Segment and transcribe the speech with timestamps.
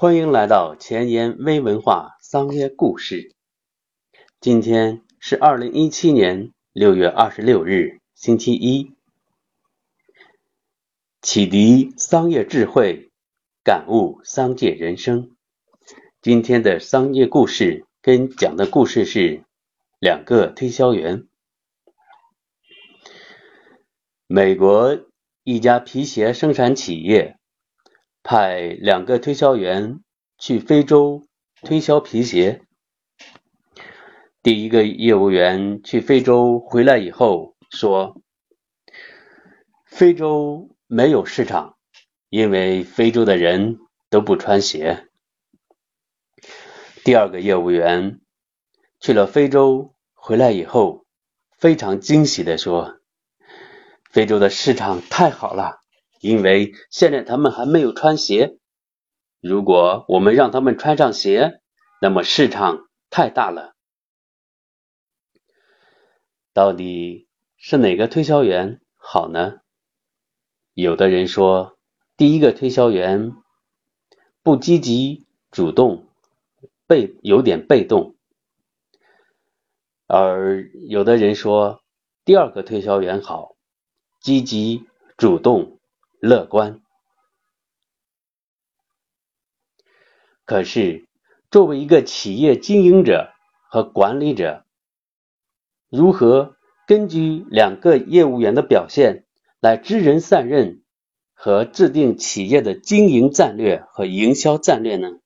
[0.00, 3.34] 欢迎来到前沿微文化商业故事。
[4.40, 8.94] 今天是二零一七年六月二十六日，星期一。
[11.20, 13.10] 启迪商业智慧，
[13.62, 15.36] 感悟商界人生。
[16.22, 19.44] 今天的商业故事跟讲的故事是
[19.98, 21.28] 两个推销员。
[24.26, 24.98] 美国
[25.44, 27.36] 一家皮鞋生产企业。
[28.22, 30.00] 派两个推销员
[30.38, 31.26] 去非洲
[31.62, 32.62] 推销皮鞋。
[34.42, 38.22] 第一个业务员去非洲回来以后说
[39.84, 41.76] ：“非洲没有市场，
[42.30, 43.78] 因为非洲的人
[44.08, 45.08] 都不穿鞋。”
[47.04, 48.20] 第二个业务员
[48.98, 51.04] 去了非洲回来以后，
[51.58, 53.00] 非常惊喜地说
[54.10, 55.79] ：“非洲的市场太好了。”
[56.20, 58.58] 因为现在他们还没有穿鞋，
[59.40, 61.62] 如果我们让他们穿上鞋，
[61.98, 63.74] 那么市场太大了。
[66.52, 69.60] 到底是哪个推销员好呢？
[70.74, 71.78] 有的人说，
[72.18, 73.32] 第一个推销员
[74.42, 76.06] 不积极主动，
[76.86, 78.14] 被有点被动；
[80.06, 81.82] 而有的人说，
[82.26, 83.56] 第二个推销员好，
[84.20, 84.84] 积极
[85.16, 85.79] 主动。
[86.20, 86.80] 乐观。
[90.44, 91.08] 可是，
[91.50, 93.32] 作为一个企业经营者
[93.68, 94.66] 和管理者，
[95.88, 99.24] 如何根据两个业务员的表现
[99.60, 100.82] 来知人善任
[101.32, 105.20] 和制定企业的经营战略和营销战略呢？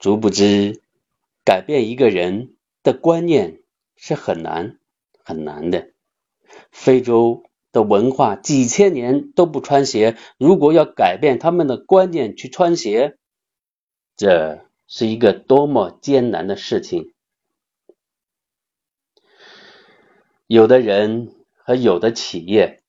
[0.00, 0.82] 殊不知，
[1.46, 3.62] 改变一个人的观念
[3.96, 4.78] 是很难
[5.24, 5.93] 很难的。
[6.74, 13.16] 非洲的文化几千年都不穿鞋，如果要改变他们的观念去穿鞋，
[14.16, 17.14] 这是一个多么艰难的事情。
[20.48, 22.82] 有的人和有的企业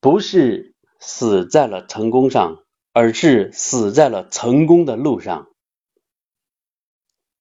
[0.00, 5.50] 不是死在了成功上，而是死在了成功的路上。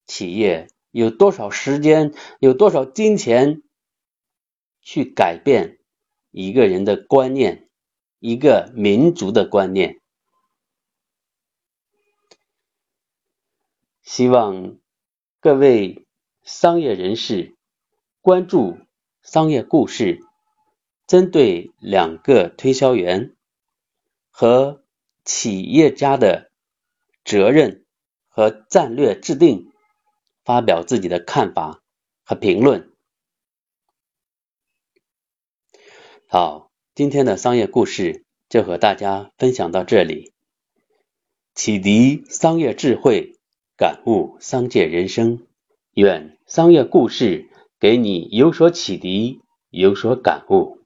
[0.06, 3.64] 企业有多少时间，有多少金钱？
[4.86, 5.80] 去改变
[6.30, 7.68] 一个人的观念，
[8.20, 10.00] 一个民族的观念。
[14.04, 14.78] 希望
[15.40, 16.06] 各位
[16.44, 17.56] 商业人士
[18.22, 18.78] 关注
[19.24, 20.20] 商业故事，
[21.08, 23.36] 针对两个推销员
[24.30, 24.84] 和
[25.24, 26.52] 企业家的
[27.24, 27.84] 责任
[28.28, 29.72] 和战略制定，
[30.44, 31.82] 发表自己的看法
[32.24, 32.95] 和评论。
[36.38, 40.34] 好，今天的商业故事就和大家分享到这里。
[41.54, 43.38] 启迪商业智慧，
[43.78, 45.48] 感悟商界人生。
[45.94, 50.80] 愿商业故事给你有所启迪，有所感悟。